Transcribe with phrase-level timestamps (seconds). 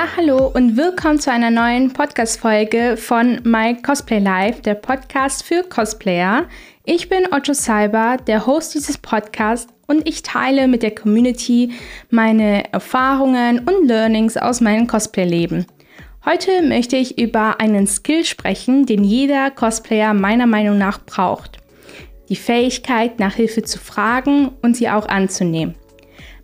[0.00, 5.62] Ja, hallo und willkommen zu einer neuen Podcast-Folge von My Cosplay Live, der Podcast für
[5.62, 6.46] Cosplayer.
[6.86, 11.72] Ich bin Otto Cyber, der Host dieses Podcasts und ich teile mit der Community
[12.08, 15.66] meine Erfahrungen und Learnings aus meinem Cosplay-Leben.
[16.24, 21.58] Heute möchte ich über einen Skill sprechen, den jeder Cosplayer meiner Meinung nach braucht.
[22.30, 25.74] Die Fähigkeit, nach Hilfe zu fragen und sie auch anzunehmen.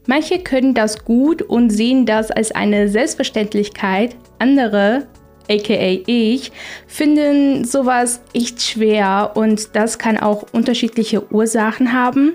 [0.06, 4.16] Manche können das gut und sehen das als eine Selbstverständlichkeit.
[4.38, 5.06] Andere,
[5.51, 6.52] aka ich,
[6.87, 12.34] finden sowas echt schwer und das kann auch unterschiedliche Ursachen haben.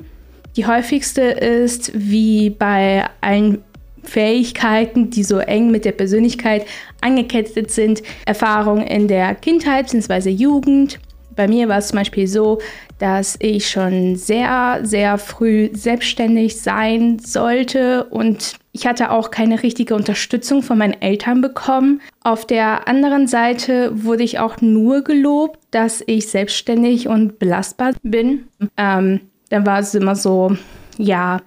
[0.58, 3.64] Die häufigste ist, wie bei allen
[4.04, 6.66] Fähigkeiten, die so eng mit der Persönlichkeit
[7.00, 10.30] angekettet sind, Erfahrung in der Kindheit bzw.
[10.30, 11.00] Jugend.
[11.42, 12.60] Bei mir war es zum Beispiel so,
[13.00, 19.96] dass ich schon sehr, sehr früh selbstständig sein sollte und ich hatte auch keine richtige
[19.96, 22.00] Unterstützung von meinen Eltern bekommen.
[22.24, 28.44] Auf der anderen Seite wurde ich auch nur gelobt, dass ich selbstständig und belastbar bin.
[28.78, 30.56] Ähm, dann war es immer so,
[31.00, 31.42] ja,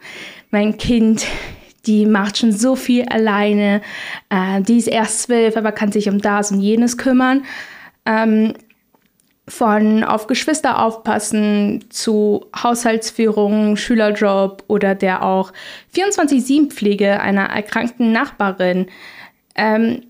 [0.51, 1.25] mein Kind,
[1.87, 3.81] die macht schon so viel alleine,
[4.29, 7.45] äh, die ist erst zwölf, aber kann sich um das und jenes kümmern.
[8.05, 8.55] Ähm,
[9.47, 15.53] von auf Geschwister aufpassen zu Haushaltsführung, Schülerjob oder der auch
[15.95, 18.87] 24-7-Pflege einer erkrankten Nachbarin.
[19.55, 20.03] Ähm,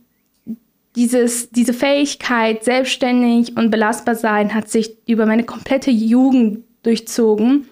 [0.95, 7.67] dieses, diese Fähigkeit, selbstständig und belastbar sein, hat sich über meine komplette Jugend durchzogen.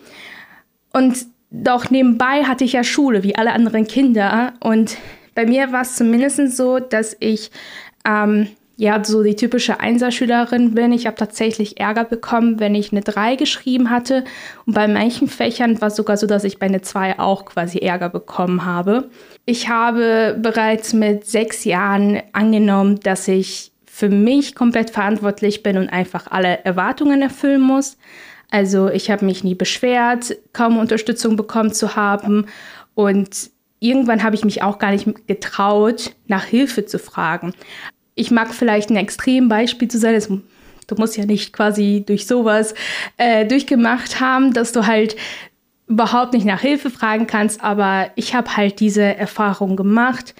[0.92, 4.54] Und doch nebenbei hatte ich ja Schule, wie alle anderen Kinder.
[4.58, 4.96] Und
[5.36, 7.52] bei mir war es zumindest so, dass ich
[8.04, 8.48] ähm,
[8.82, 10.90] ja so die typische Einserschülerin bin.
[10.90, 14.24] Ich habe tatsächlich Ärger bekommen, wenn ich eine 3 geschrieben hatte.
[14.66, 17.78] Und bei manchen Fächern war es sogar so, dass ich bei einer 2 auch quasi
[17.78, 19.08] Ärger bekommen habe.
[19.46, 25.88] Ich habe bereits mit sechs Jahren angenommen, dass ich für mich komplett verantwortlich bin und
[25.88, 27.98] einfach alle Erwartungen erfüllen muss.
[28.50, 32.46] Also ich habe mich nie beschwert, kaum Unterstützung bekommen zu haben
[32.94, 37.54] und irgendwann habe ich mich auch gar nicht getraut, nach Hilfe zu fragen
[38.14, 40.14] ich mag vielleicht ein Extrembeispiel zu sein.
[40.14, 42.74] Das, du musst ja nicht quasi durch sowas
[43.16, 45.16] äh, durchgemacht haben, dass du halt
[45.86, 50.34] überhaupt nicht nach Hilfe fragen kannst, aber ich habe halt diese Erfahrung gemacht.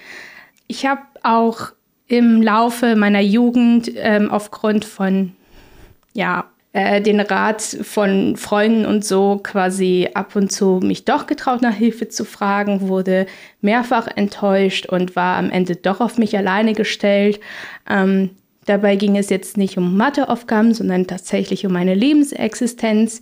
[0.67, 1.71] Ich habe auch
[2.07, 5.33] im Laufe meiner Jugend ähm, aufgrund von
[6.13, 11.61] ja, äh, den Rat von Freunden und so quasi ab und zu mich doch getraut,
[11.61, 13.27] nach Hilfe zu fragen, wurde
[13.61, 17.39] mehrfach enttäuscht und war am Ende doch auf mich alleine gestellt.
[17.87, 18.31] Ähm,
[18.65, 23.21] dabei ging es jetzt nicht um Matheaufgaben, sondern tatsächlich um meine Lebensexistenz.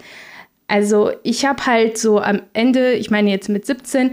[0.67, 4.11] Also ich habe halt so am Ende, ich meine jetzt mit 17,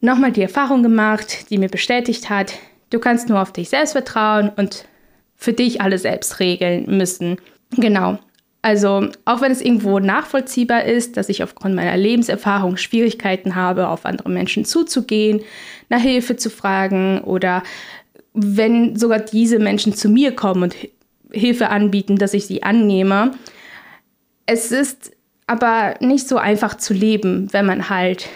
[0.00, 2.54] nochmal die Erfahrung gemacht, die mir bestätigt hat,
[2.90, 4.84] du kannst nur auf dich selbst vertrauen und
[5.34, 7.38] für dich alle selbst regeln müssen.
[7.76, 8.20] Genau.
[8.62, 14.04] Also auch wenn es irgendwo nachvollziehbar ist, dass ich aufgrund meiner Lebenserfahrung Schwierigkeiten habe, auf
[14.04, 15.40] andere Menschen zuzugehen,
[15.88, 17.62] nach Hilfe zu fragen oder
[18.34, 20.76] wenn sogar diese Menschen zu mir kommen und
[21.32, 23.32] Hilfe anbieten, dass ich sie annehme.
[24.46, 25.12] Es ist
[25.46, 28.28] aber nicht so einfach zu leben, wenn man halt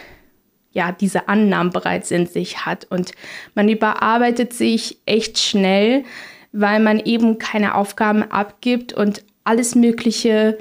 [0.73, 3.13] ja diese Annahmen bereits in sich hat und
[3.55, 6.05] man überarbeitet sich echt schnell,
[6.53, 10.59] weil man eben keine Aufgaben abgibt und alles Mögliche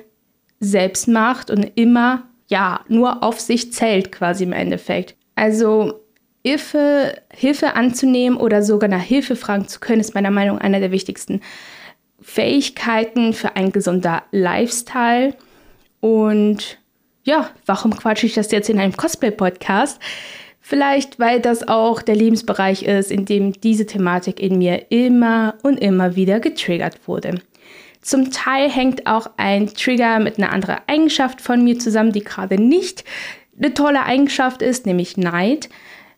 [0.59, 5.15] selbst macht und immer, ja, nur auf sich zählt quasi im Endeffekt.
[5.35, 6.01] Also
[6.45, 10.79] Hilfe, Hilfe anzunehmen oder sogar nach Hilfe fragen zu können, ist meiner Meinung nach einer
[10.79, 11.41] der wichtigsten
[12.21, 15.35] Fähigkeiten für einen gesunden Lifestyle.
[16.01, 16.77] Und
[17.23, 19.99] ja, warum quatsche ich das jetzt in einem Cosplay-Podcast?
[20.59, 25.77] Vielleicht, weil das auch der Lebensbereich ist, in dem diese Thematik in mir immer und
[25.77, 27.41] immer wieder getriggert wurde.
[28.03, 32.61] Zum Teil hängt auch ein Trigger mit einer anderen Eigenschaft von mir zusammen, die gerade
[32.61, 33.03] nicht
[33.57, 35.69] eine tolle Eigenschaft ist, nämlich Neid.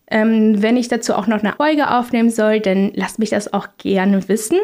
[0.09, 3.67] Ähm, wenn ich dazu auch noch eine Folge aufnehmen soll, dann lasst mich das auch
[3.77, 4.57] gerne wissen.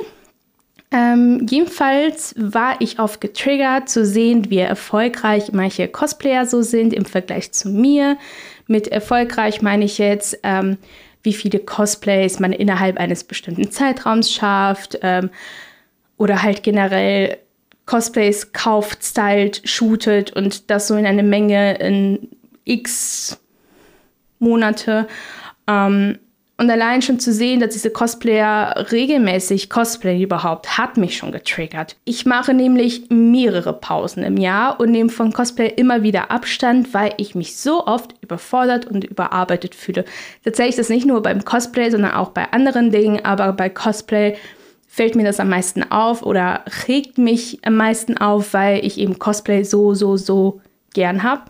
[0.92, 7.06] Ähm, jedenfalls war ich oft getriggert zu sehen, wie erfolgreich manche Cosplayer so sind im
[7.06, 8.18] Vergleich zu mir.
[8.68, 10.78] Mit erfolgreich meine ich jetzt, ähm,
[11.24, 15.30] wie viele Cosplays man innerhalb eines bestimmten Zeitraums schafft, ähm,
[16.22, 17.38] oder halt generell
[17.86, 22.30] Cosplays kauft, stylt, shootet und das so in eine Menge in
[22.64, 23.40] x
[24.40, 25.08] Monate.
[25.68, 26.20] Ähm,
[26.58, 31.96] Und allein schon zu sehen, dass diese Cosplayer regelmäßig Cosplay überhaupt, hat mich schon getriggert.
[32.06, 37.16] Ich mache nämlich mehrere Pausen im Jahr und nehme von Cosplay immer wieder Abstand, weil
[37.18, 40.06] ich mich so oft überfordert und überarbeitet fühle.
[40.44, 44.38] Tatsächlich ist das nicht nur beim Cosplay, sondern auch bei anderen Dingen, aber bei Cosplay
[44.94, 49.20] fällt mir das am meisten auf oder regt mich am meisten auf, weil ich eben
[49.20, 50.60] Cosplay so, so, so
[50.94, 51.44] gern habe.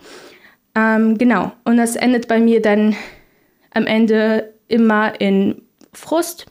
[0.75, 2.95] Ähm, genau, und das endet bei mir dann
[3.73, 6.45] am Ende immer in Frust,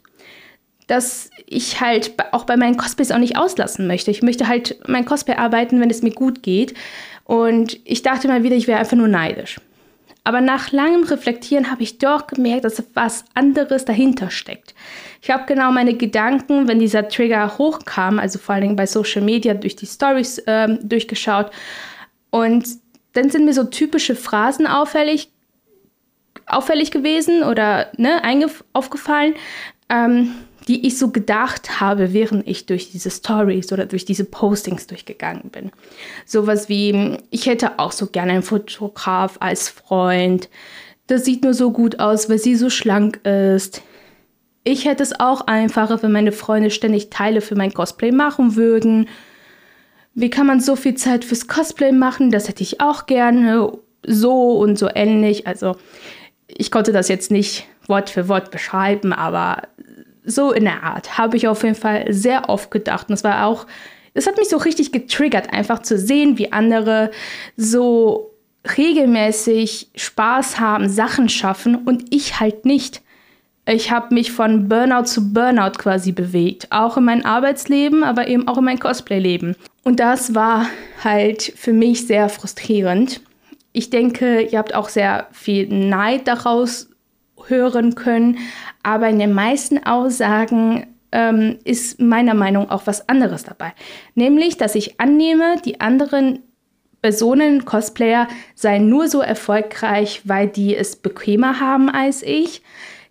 [0.89, 4.11] dass ich halt auch bei meinen Cosplays auch nicht auslassen möchte.
[4.11, 6.75] Ich möchte halt mein Cosplay arbeiten, wenn es mir gut geht.
[7.23, 9.61] Und ich dachte mal wieder, ich wäre einfach nur neidisch.
[10.25, 14.75] Aber nach langem Reflektieren habe ich doch gemerkt, dass was anderes dahinter steckt.
[15.23, 19.55] Ich habe genau meine Gedanken, wenn dieser Trigger hochkam, also vor allem bei Social Media
[19.55, 21.51] durch die Stories ähm, durchgeschaut.
[22.31, 22.67] Und
[23.13, 25.31] dann sind mir so typische Phrasen auffällig
[26.47, 28.21] auffällig gewesen oder ne,
[28.73, 29.35] aufgefallen,
[29.89, 30.35] ähm,
[30.69, 35.51] die ich so gedacht habe, während ich durch diese Stories oder durch diese Postings durchgegangen
[35.51, 35.71] bin.
[36.27, 40.49] Sowas wie, ich hätte auch so gerne einen Fotograf als Freund.
[41.07, 43.83] Das sieht nur so gut aus, weil sie so schlank ist.
[44.63, 49.09] Ich hätte es auch einfacher, wenn meine Freunde ständig Teile für mein Cosplay machen würden.
[50.15, 52.31] Wie kann man so viel Zeit fürs Cosplay machen?
[52.31, 53.73] Das hätte ich auch gerne.
[54.07, 55.47] So und so ähnlich.
[55.47, 55.77] Also
[56.47, 59.63] ich konnte das jetzt nicht Wort für Wort beschreiben, aber
[60.25, 63.09] so in der Art habe ich auf jeden Fall sehr oft gedacht.
[63.09, 63.67] Und es war auch,
[64.15, 67.11] es hat mich so richtig getriggert, einfach zu sehen, wie andere
[67.57, 68.35] so
[68.77, 73.03] regelmäßig Spaß haben, Sachen schaffen und ich halt nicht.
[73.71, 78.49] Ich habe mich von Burnout zu Burnout quasi bewegt, auch in meinem Arbeitsleben, aber eben
[78.49, 79.55] auch in meinem Cosplay-Leben.
[79.85, 80.67] Und das war
[81.03, 83.21] halt für mich sehr frustrierend
[83.73, 86.89] ich denke, ihr habt auch sehr viel Neid daraus
[87.47, 88.39] hören können,
[88.83, 93.73] aber in den meisten Aussagen ähm, ist meiner Meinung nach auch was anderes dabei.
[94.15, 96.41] Nämlich, dass ich annehme, die anderen
[97.03, 102.63] Personen, Cosplayer, seien nur so erfolgreich, weil die es bequemer haben als ich.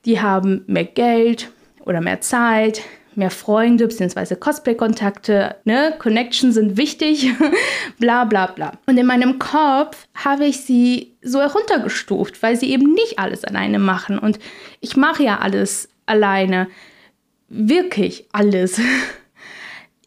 [0.10, 1.52] Die haben mehr Geld
[1.82, 2.82] oder mehr Zeit,
[3.14, 4.38] mehr Freunde bzw.
[4.38, 5.94] Cosplay-Kontakte, ne?
[6.00, 7.32] Connections sind wichtig,
[8.00, 8.72] bla bla bla.
[8.88, 13.78] Und in meinem Kopf habe ich sie so heruntergestuft, weil sie eben nicht alles alleine
[13.78, 14.18] machen.
[14.18, 14.40] Und
[14.80, 16.68] ich mache ja alles alleine.
[17.50, 18.82] Wirklich alles.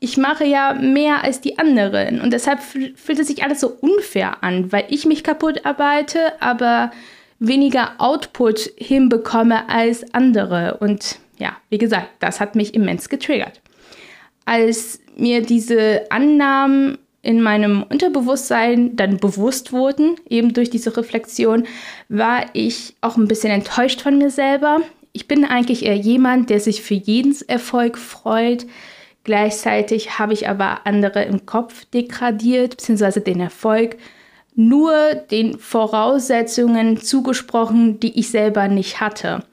[0.05, 4.43] Ich mache ja mehr als die anderen und deshalb fühlt es sich alles so unfair
[4.43, 6.91] an, weil ich mich kaputt arbeite, aber
[7.43, 10.79] weniger Output hinbekomme als andere.
[10.81, 13.61] Und ja, wie gesagt, das hat mich immens getriggert.
[14.45, 21.65] Als mir diese Annahmen in meinem Unterbewusstsein dann bewusst wurden, eben durch diese Reflexion,
[22.09, 24.81] war ich auch ein bisschen enttäuscht von mir selber.
[25.13, 28.67] Ich bin eigentlich eher jemand, der sich für jeden Erfolg freut.
[29.25, 33.97] Gleichzeitig habe ich aber andere im Kopf degradiert, beziehungsweise den Erfolg
[34.55, 39.45] nur den Voraussetzungen zugesprochen, die ich selber nicht hatte.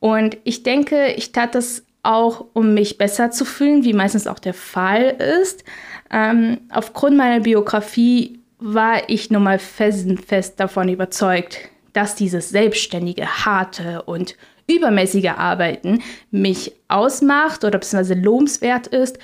[0.00, 4.40] Und ich denke, ich tat das auch, um mich besser zu fühlen, wie meistens auch
[4.40, 5.64] der Fall ist.
[6.10, 11.58] Ähm, aufgrund meiner Biografie war ich nun mal felsenfest davon überzeugt,
[11.92, 14.36] dass dieses selbstständige, harte und
[14.66, 19.18] übermäßige Arbeiten mich ausmacht oder beziehungsweise lobenswert ist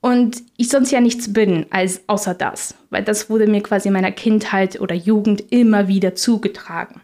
[0.00, 3.94] und ich sonst ja nichts bin als außer das, weil das wurde mir quasi in
[3.94, 7.00] meiner Kindheit oder Jugend immer wieder zugetragen.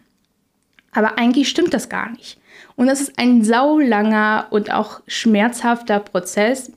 [0.92, 2.38] Aber eigentlich stimmt das gar nicht.
[2.76, 6.72] Und das ist ein saulanger und auch schmerzhafter Prozess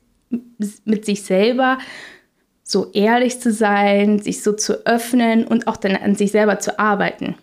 [0.86, 1.78] mit sich selber,
[2.64, 6.80] so ehrlich zu sein, sich so zu öffnen und auch dann an sich selber zu
[6.80, 7.36] arbeiten.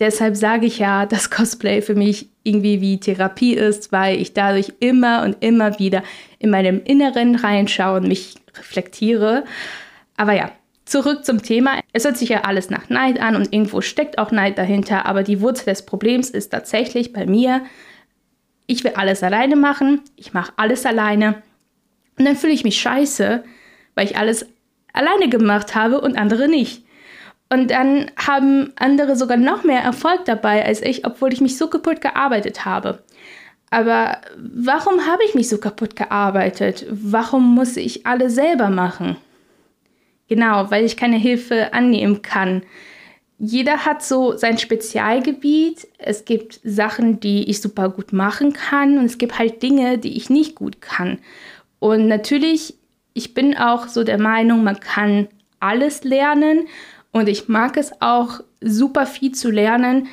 [0.00, 4.72] Deshalb sage ich ja, dass Cosplay für mich irgendwie wie Therapie ist, weil ich dadurch
[4.80, 6.02] immer und immer wieder
[6.38, 9.44] in meinem Inneren reinschaue und mich reflektiere.
[10.16, 10.50] Aber ja,
[10.84, 11.80] Zurück zum Thema.
[11.92, 15.22] Es hört sich ja alles nach Neid an und irgendwo steckt auch Neid dahinter, aber
[15.22, 17.64] die Wurzel des Problems ist tatsächlich bei mir,
[18.66, 21.42] ich will alles alleine machen, ich mache alles alleine
[22.18, 23.44] und dann fühle ich mich scheiße,
[23.94, 24.46] weil ich alles
[24.92, 26.83] alleine gemacht habe und andere nicht.
[27.54, 31.68] Und dann haben andere sogar noch mehr Erfolg dabei als ich, obwohl ich mich so
[31.68, 33.04] kaputt gearbeitet habe.
[33.70, 36.84] Aber warum habe ich mich so kaputt gearbeitet?
[36.90, 39.16] Warum muss ich alles selber machen?
[40.28, 42.64] Genau, weil ich keine Hilfe annehmen kann.
[43.38, 45.86] Jeder hat so sein Spezialgebiet.
[45.98, 50.16] Es gibt Sachen, die ich super gut machen kann und es gibt halt Dinge, die
[50.16, 51.20] ich nicht gut kann.
[51.78, 52.74] Und natürlich,
[53.12, 55.28] ich bin auch so der Meinung, man kann
[55.60, 56.66] alles lernen
[57.14, 60.08] und ich mag es auch super viel zu lernen.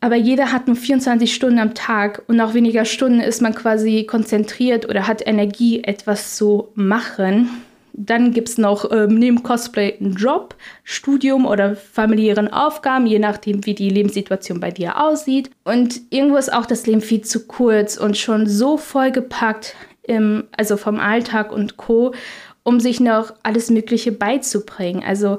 [0.00, 4.04] aber jeder hat nur 24 Stunden am Tag und nach weniger Stunden ist man quasi
[4.04, 7.50] konzentriert oder hat Energie, etwas zu machen.
[7.92, 10.54] Dann gibt es noch ähm, neben Cosplay einen Job,
[10.84, 15.50] Studium oder familiären Aufgaben, je nachdem, wie die Lebenssituation bei dir aussieht.
[15.64, 20.76] Und irgendwo ist auch das Leben viel zu kurz und schon so vollgepackt, im, also
[20.76, 22.14] vom Alltag und Co.,
[22.62, 25.02] um sich noch alles Mögliche beizubringen.
[25.02, 25.38] Also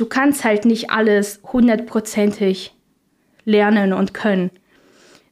[0.00, 2.74] du kannst halt nicht alles hundertprozentig
[3.44, 4.50] lernen und können.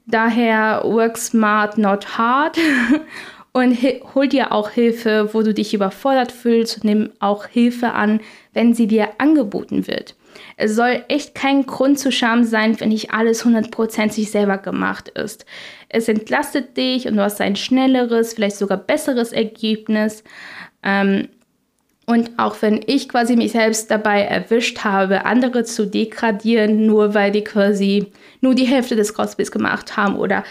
[0.07, 2.59] Daher work smart, not hard.
[3.53, 3.77] und
[4.15, 6.85] hol dir auch Hilfe, wo du dich überfordert fühlst.
[6.85, 8.21] Nimm auch Hilfe an,
[8.53, 10.15] wenn sie dir angeboten wird.
[10.57, 15.47] Es soll echt kein Grund zu Scham sein, wenn nicht alles hundertprozentig selber gemacht ist.
[15.89, 20.23] Es entlastet dich und du hast ein schnelleres, vielleicht sogar besseres Ergebnis.
[20.83, 21.29] Ähm,
[22.09, 27.31] und auch wenn ich quasi mich selbst dabei erwischt habe, andere zu degradieren, nur weil
[27.31, 28.07] die quasi
[28.41, 30.43] nur die Hälfte des Cosplays gemacht haben oder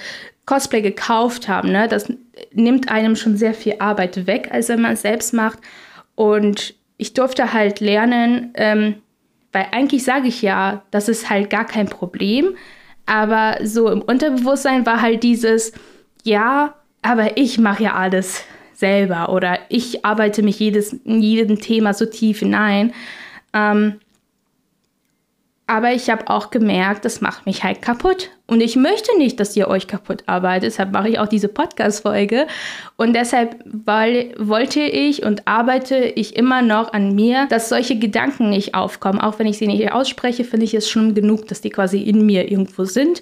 [0.46, 2.14] Cosplay gekauft haben, ne, das
[2.54, 5.58] nimmt einem schon sehr viel Arbeit weg, als wenn man es selbst macht.
[6.14, 9.02] Und ich durfte halt lernen, ähm,
[9.52, 12.56] weil eigentlich sage ich ja, das ist halt gar kein Problem.
[13.08, 15.72] Aber so im Unterbewusstsein war halt dieses,
[16.22, 18.44] ja, aber ich mache ja alles
[18.78, 22.94] selber oder ich arbeite mich jedes, in jedem Thema so tief hinein.
[23.54, 23.96] Ähm,
[25.70, 28.30] aber ich habe auch gemerkt, das macht mich halt kaputt.
[28.46, 30.72] Und ich möchte nicht, dass ihr euch kaputt arbeitet.
[30.72, 32.48] Deshalb mache ich auch diese Podcast-Folge.
[32.96, 38.50] Und deshalb weil, wollte ich und arbeite ich immer noch an mir, dass solche Gedanken
[38.50, 39.20] nicht aufkommen.
[39.20, 42.26] Auch wenn ich sie nicht ausspreche, finde ich es schon genug, dass die quasi in
[42.26, 43.22] mir irgendwo sind.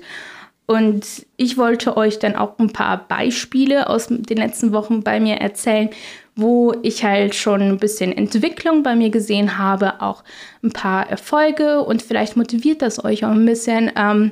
[0.67, 5.35] Und ich wollte euch dann auch ein paar Beispiele aus den letzten Wochen bei mir
[5.35, 5.89] erzählen,
[6.35, 10.23] wo ich halt schon ein bisschen Entwicklung bei mir gesehen habe, auch
[10.63, 11.81] ein paar Erfolge.
[11.81, 14.31] Und vielleicht motiviert das euch auch ein bisschen, ähm,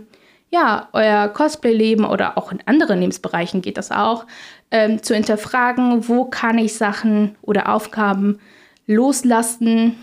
[0.50, 4.25] ja, euer Cosplay-Leben oder auch in anderen Lebensbereichen geht das auch,
[4.72, 8.40] ähm, zu hinterfragen, wo kann ich Sachen oder Aufgaben
[8.86, 9.96] loslassen,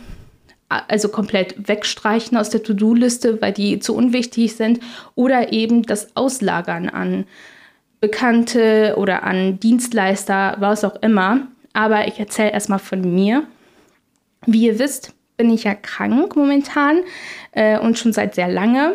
[0.71, 4.81] also komplett wegstreichen aus der To-Do-Liste, weil die zu unwichtig sind,
[5.15, 7.27] oder eben das Auslagern an
[8.01, 11.49] Bekannte oder an Dienstleister, was auch immer.
[11.73, 13.45] Aber ich erzähle erstmal von mir.
[14.47, 17.01] Wie ihr wisst, bin ich ja krank momentan
[17.53, 18.95] äh, und schon seit sehr lange.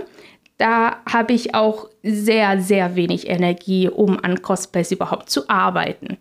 [0.57, 6.17] Da habe ich auch sehr, sehr wenig Energie, um an Cosplays überhaupt zu arbeiten.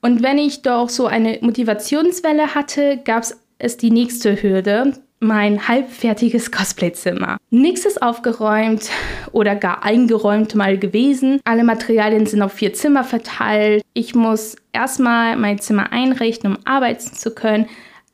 [0.00, 5.68] Und wenn ich doch so eine Motivationswelle hatte, gab es ist die nächste Hürde, mein
[5.68, 7.38] halbfertiges Cosplayzimmer.
[7.50, 8.90] Nichts ist aufgeräumt
[9.30, 11.40] oder gar eingeräumt mal gewesen.
[11.44, 13.84] Alle Materialien sind auf vier Zimmer verteilt.
[13.94, 17.68] Ich muss erstmal mein Zimmer einrichten, um arbeiten zu können.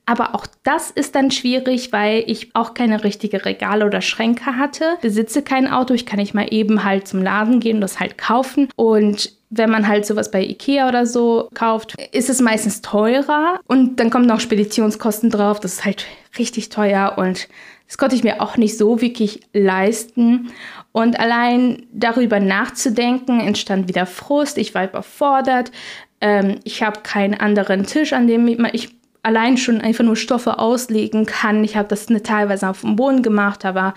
[0.05, 4.97] Aber auch das ist dann schwierig, weil ich auch keine richtige Regale oder Schränke hatte.
[5.03, 8.17] Besitze kein Auto, ich kann nicht mal eben halt zum Laden gehen und das halt
[8.17, 8.69] kaufen.
[8.75, 13.61] Und wenn man halt sowas bei Ikea oder so kauft, ist es meistens teurer.
[13.67, 15.61] Und dann kommen noch Speditionskosten drauf.
[15.61, 16.05] Das ist halt
[16.39, 17.49] richtig teuer und
[17.87, 20.51] das konnte ich mir auch nicht so wirklich leisten.
[20.93, 24.59] Und allein darüber nachzudenken, entstand wieder Frust.
[24.59, 25.73] Ich war überfordert.
[26.21, 28.91] Ähm, ich habe keinen anderen Tisch, an dem ich
[29.23, 31.65] allein schon einfach nur Stoffe auslegen kann.
[31.65, 33.95] Ich habe das teilweise auf dem Boden gemacht, aber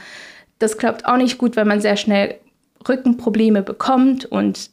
[0.59, 2.35] das klappt auch nicht gut, weil man sehr schnell
[2.87, 4.69] Rückenprobleme bekommt und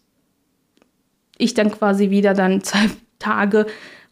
[1.38, 3.66] ich dann quasi wieder dann zwei Tage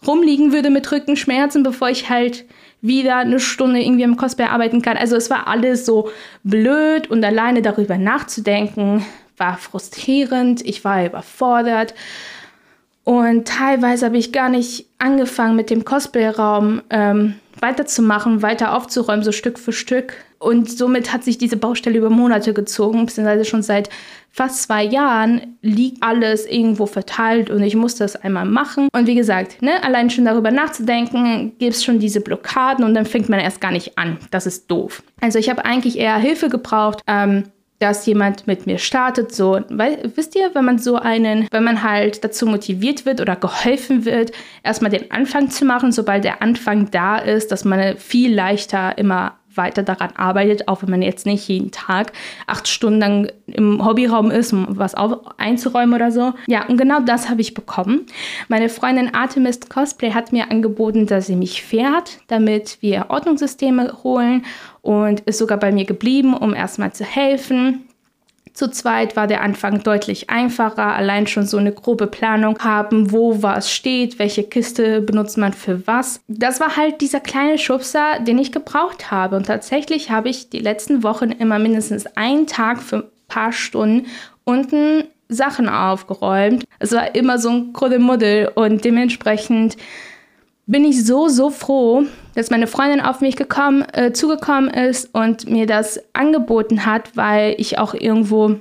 [0.06, 2.44] rumliegen würde mit Rückenschmerzen, bevor ich halt
[2.80, 4.96] wieder eine Stunde irgendwie im Cosplay arbeiten kann.
[4.96, 6.10] Also es war alles so
[6.44, 9.04] blöd und alleine darüber nachzudenken
[9.36, 10.64] war frustrierend.
[10.64, 11.94] Ich war überfordert.
[13.04, 19.32] Und teilweise habe ich gar nicht angefangen, mit dem Cosplay-Raum ähm, weiterzumachen, weiter aufzuräumen, so
[19.32, 20.14] Stück für Stück.
[20.38, 23.88] Und somit hat sich diese Baustelle über Monate gezogen, beziehungsweise schon seit
[24.30, 28.88] fast zwei Jahren liegt alles irgendwo verteilt und ich muss das einmal machen.
[28.92, 33.06] Und wie gesagt, ne, allein schon darüber nachzudenken, gibt es schon diese Blockaden und dann
[33.06, 34.18] fängt man erst gar nicht an.
[34.30, 35.02] Das ist doof.
[35.22, 37.00] Also ich habe eigentlich eher Hilfe gebraucht.
[37.06, 37.44] Ähm,
[37.78, 41.82] dass jemand mit mir startet, so, weil, wisst ihr, wenn man so einen, wenn man
[41.82, 46.90] halt dazu motiviert wird oder geholfen wird, erstmal den Anfang zu machen, sobald der Anfang
[46.90, 51.48] da ist, dass man viel leichter immer weiter daran arbeitet, auch wenn man jetzt nicht
[51.48, 52.12] jeden Tag
[52.46, 54.94] acht Stunden im Hobbyraum ist, um was
[55.38, 56.32] einzuräumen oder so.
[56.46, 58.06] Ja, und genau das habe ich bekommen.
[58.48, 64.44] Meine Freundin Artemis Cosplay hat mir angeboten, dass sie mich fährt, damit wir Ordnungssysteme holen
[64.82, 67.85] und ist sogar bei mir geblieben, um erstmal zu helfen.
[68.56, 73.42] Zu zweit war der Anfang deutlich einfacher, allein schon so eine grobe Planung haben, wo
[73.42, 76.22] was steht, welche Kiste benutzt man für was.
[76.26, 79.36] Das war halt dieser kleine Schubser, den ich gebraucht habe.
[79.36, 84.06] Und tatsächlich habe ich die letzten Wochen immer mindestens einen Tag für paar Stunden
[84.44, 86.64] unten Sachen aufgeräumt.
[86.78, 89.76] Es war immer so ein Kuddelmuddel und dementsprechend
[90.66, 92.04] bin ich so, so froh,
[92.34, 97.54] dass meine Freundin auf mich gekommen, äh, zugekommen ist und mir das angeboten hat, weil
[97.58, 98.56] ich auch irgendwo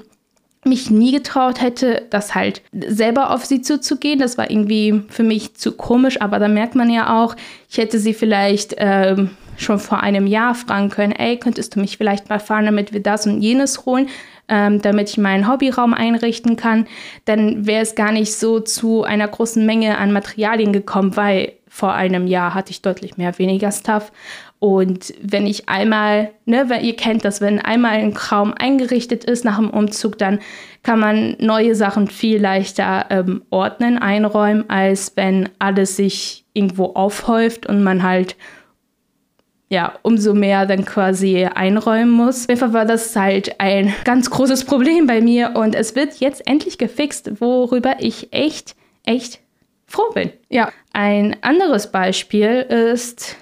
[0.63, 4.19] mich nie getraut hätte, das halt selber auf sie zuzugehen.
[4.19, 7.35] Das war irgendwie für mich zu komisch, aber da merkt man ja auch,
[7.69, 11.97] ich hätte sie vielleicht ähm, schon vor einem Jahr fragen können, ey, könntest du mich
[11.97, 14.09] vielleicht mal fahren, damit wir das und jenes holen,
[14.47, 16.87] ähm, damit ich meinen Hobbyraum einrichten kann,
[17.25, 21.91] dann wäre es gar nicht so zu einer großen Menge an Materialien gekommen, weil vor
[21.91, 24.13] einem Jahr hatte ich deutlich mehr weniger Stuff.
[24.59, 29.57] Und wenn ich einmal, ne, ihr kennt das, wenn einmal ein Raum eingerichtet ist nach
[29.57, 30.39] dem Umzug, dann
[30.83, 37.65] kann man neue Sachen viel leichter ähm, ordnen, einräumen, als wenn alles sich irgendwo aufhäuft
[37.65, 38.37] und man halt
[39.67, 42.43] ja, umso mehr dann quasi einräumen muss.
[42.43, 46.21] Auf jeden Fall war das halt ein ganz großes Problem bei mir und es wird
[46.21, 49.41] jetzt endlich gefixt, worüber ich echt, echt
[49.95, 50.31] froh bin.
[50.49, 53.37] Ja, ein anderes Beispiel ist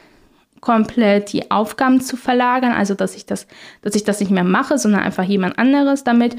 [0.62, 3.48] komplett die Aufgaben zu verlagern, also dass ich das,
[3.82, 6.36] dass ich das nicht mehr mache, sondern einfach jemand anderes damit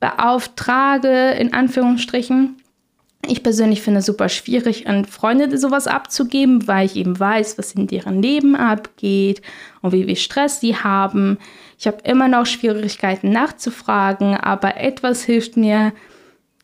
[0.00, 2.56] beauftrage, in Anführungsstrichen.
[3.26, 7.72] Ich persönlich finde es super schwierig, an Freunde sowas abzugeben, weil ich eben weiß, was
[7.72, 9.42] in deren Leben abgeht
[9.82, 11.36] und wie viel Stress sie haben.
[11.78, 15.92] Ich habe immer noch Schwierigkeiten nachzufragen, aber etwas hilft mir,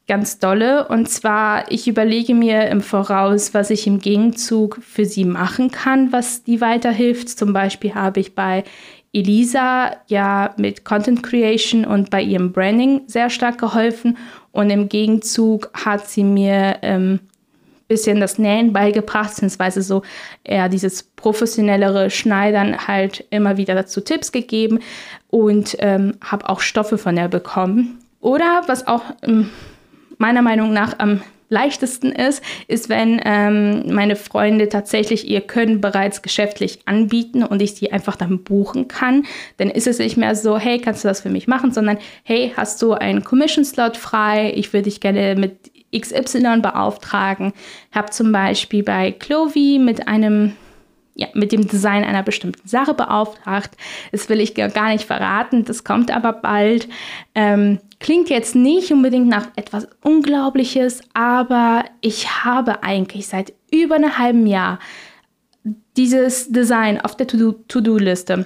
[0.07, 0.89] ganz dolle.
[0.89, 6.13] Und zwar, ich überlege mir im Voraus, was ich im Gegenzug für sie machen kann,
[6.13, 7.29] was die weiterhilft.
[7.31, 8.65] Zum Beispiel habe ich bei
[9.13, 14.19] Elisa ja mit Content Creation und bei ihrem Branding sehr stark geholfen.
[14.53, 17.21] Und im Gegenzug hat sie mir ähm,
[17.89, 20.03] bisschen das Nähen beigebracht, beziehungsweise so
[20.43, 24.81] eher dieses professionellere Schneidern halt immer wieder dazu Tipps gegeben
[25.29, 27.99] und ähm, habe auch Stoffe von ihr bekommen.
[28.21, 29.51] Oder was auch ähm,
[30.18, 36.22] meiner Meinung nach am leichtesten ist, ist, wenn ähm, meine Freunde tatsächlich ihr Können bereits
[36.22, 39.24] geschäftlich anbieten und ich sie einfach dann buchen kann.
[39.59, 42.53] Dann ist es nicht mehr so, hey, kannst du das für mich machen, sondern hey,
[42.57, 44.53] hast du einen Commission-Slot frei?
[44.57, 47.53] Ich würde dich gerne mit XY beauftragen.
[47.90, 50.55] Ich habe zum Beispiel bei Clovey mit einem
[51.14, 53.77] ja, mit dem Design einer bestimmten Sache beauftragt.
[54.12, 56.88] Das will ich gar nicht verraten, das kommt aber bald.
[57.35, 64.18] Ähm, Klingt jetzt nicht unbedingt nach etwas Unglaubliches, aber ich habe eigentlich seit über einem
[64.18, 64.79] halben Jahr
[65.96, 68.44] dieses Design auf der To-Do-Liste.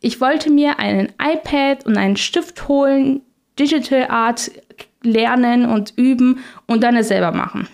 [0.00, 3.22] Ich wollte mir einen iPad und einen Stift holen,
[3.58, 4.52] Digital Art
[5.02, 7.66] lernen und üben und dann es selber machen.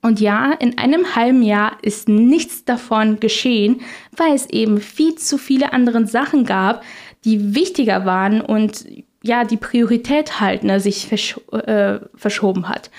[0.00, 3.80] Und ja, in einem halben Jahr ist nichts davon geschehen,
[4.16, 6.84] weil es eben viel zu viele andere Sachen gab,
[7.24, 8.86] die wichtiger waren und
[9.22, 12.90] ja, die Priorität halt ne, sich versch äh, verschoben hat.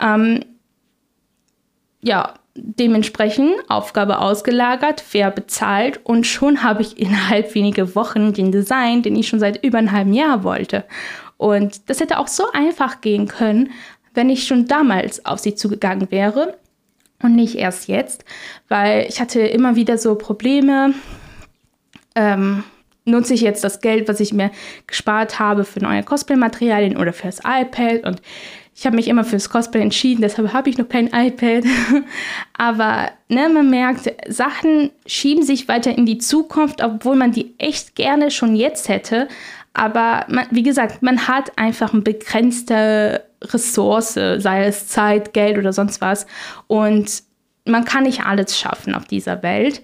[0.00, 0.44] Ähm,
[2.00, 9.02] ja, dementsprechend Aufgabe ausgelagert, fair bezahlt und schon habe ich innerhalb weniger Wochen den Design,
[9.02, 10.84] den ich schon seit über einem halben Jahr wollte.
[11.36, 13.70] Und das hätte auch so einfach gehen können,
[14.14, 16.56] wenn ich schon damals auf sie zugegangen wäre
[17.22, 18.24] und nicht erst jetzt,
[18.68, 20.94] weil ich hatte immer wieder so Probleme.
[22.14, 22.64] Ähm,
[23.04, 24.50] nutze ich jetzt das Geld, was ich mir
[24.86, 28.20] gespart habe für neue Cosplay-Materialien oder fürs iPad und
[28.78, 31.64] ich habe mich immer fürs Cosplay entschieden, deshalb habe ich noch kein iPad.
[32.52, 37.96] Aber ne, man merkt, Sachen schieben sich weiter in die Zukunft, obwohl man die echt
[37.96, 39.26] gerne schon jetzt hätte.
[39.72, 45.72] Aber man, wie gesagt, man hat einfach eine begrenzte Ressource, sei es Zeit, Geld oder
[45.72, 46.26] sonst was.
[46.66, 47.22] Und
[47.64, 49.82] man kann nicht alles schaffen auf dieser Welt.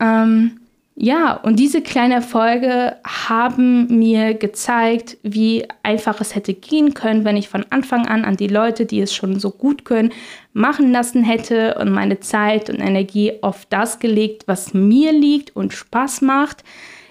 [0.00, 0.60] Ähm,
[1.00, 7.36] ja, und diese kleinen Erfolge haben mir gezeigt, wie einfach es hätte gehen können, wenn
[7.36, 10.10] ich von Anfang an an die Leute, die es schon so gut können,
[10.54, 15.72] machen lassen hätte und meine Zeit und Energie auf das gelegt, was mir liegt und
[15.72, 16.64] Spaß macht.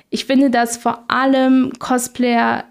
[0.09, 2.65] Ich finde, dass vor allem Cosplayer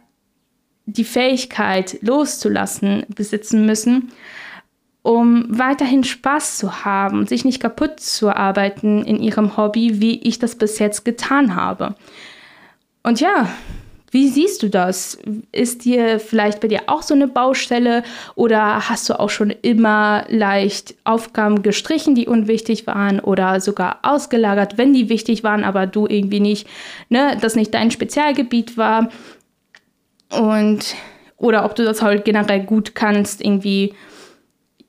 [0.87, 4.13] die Fähigkeit loszulassen besitzen müssen
[5.07, 10.41] um weiterhin Spaß zu haben, sich nicht kaputt zu arbeiten in ihrem Hobby, wie ich
[10.41, 11.95] das bis jetzt getan habe.
[13.05, 13.49] Und ja,
[14.11, 15.19] wie siehst du das?
[15.53, 18.03] Ist dir vielleicht bei dir auch so eine Baustelle
[18.35, 24.77] oder hast du auch schon immer leicht Aufgaben gestrichen, die unwichtig waren oder sogar ausgelagert,
[24.77, 26.67] wenn die wichtig waren, aber du irgendwie nicht,
[27.11, 29.09] ne, das nicht dein Spezialgebiet war?
[30.39, 30.95] Und
[31.39, 33.95] oder ob du das halt generell gut kannst, irgendwie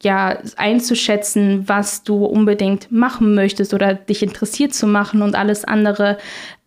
[0.03, 6.17] ja einzuschätzen, was du unbedingt machen möchtest oder dich interessiert zu machen und alles andere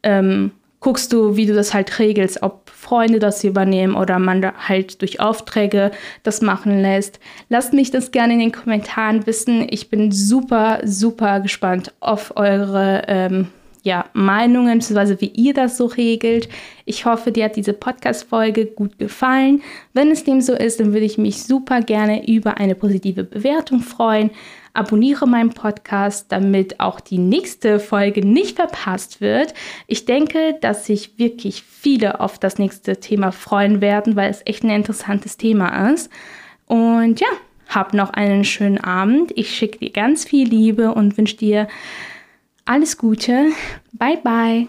[0.03, 5.01] ähm, guckst du, wie du das halt regelst, ob Freunde das übernehmen oder man halt
[5.03, 5.91] durch Aufträge
[6.23, 7.21] das machen lässt.
[7.49, 9.67] Lasst mich das gerne in den Kommentaren wissen.
[9.71, 13.49] Ich bin super, super gespannt auf eure ähm,
[13.83, 16.49] ja, Meinungen, beziehungsweise wie ihr das so regelt.
[16.85, 19.63] Ich hoffe, dir hat diese Podcast-Folge gut gefallen.
[19.93, 23.81] Wenn es dem so ist, dann würde ich mich super gerne über eine positive Bewertung
[23.81, 24.31] freuen.
[24.73, 29.55] Abonniere meinen Podcast, damit auch die nächste Folge nicht verpasst wird.
[29.87, 34.63] Ich denke, dass sich wirklich viele auf das nächste Thema freuen werden, weil es echt
[34.63, 36.11] ein interessantes Thema ist.
[36.67, 37.27] Und ja,
[37.69, 39.33] hab noch einen schönen Abend.
[39.35, 41.69] Ich schicke dir ganz viel Liebe und wünsche dir
[42.71, 43.51] alles Gute.
[43.93, 44.69] Bye bye.